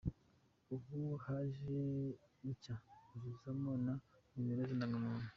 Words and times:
Ubu 0.75 0.99
haje 1.25 1.79
inshya 2.47 2.75
buzuzamo 3.09 3.71
na 3.85 3.93
nimero 4.31 4.61
z’indangamuntu. 4.69 5.27